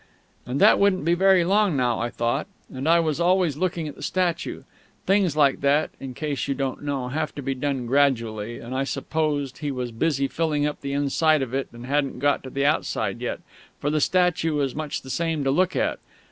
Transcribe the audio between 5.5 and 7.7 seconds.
that (in case you don't know) have to be